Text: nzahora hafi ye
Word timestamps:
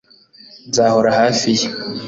nzahora 0.69 1.09
hafi 1.19 1.49
ye 1.59 1.67